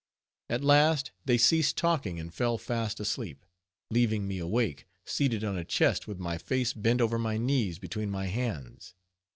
At 0.49 0.63
last 0.63 1.11
they 1.25 1.37
ceased 1.37 1.77
talking 1.77 2.19
and 2.19 2.33
fell 2.33 2.57
fast 2.57 2.99
asleep, 2.99 3.45
leaving 3.91 4.27
me 4.27 4.39
awake, 4.39 4.87
seated 5.05 5.43
on 5.43 5.55
a 5.55 5.63
chest 5.63 6.07
with 6.07 6.17
my 6.17 6.39
face 6.39 6.73
bent 6.73 7.01
over 7.01 7.19
my 7.19 7.37
knees 7.37 7.77
between 7.77 8.09
my 8.09 8.25
hands. 8.25 8.95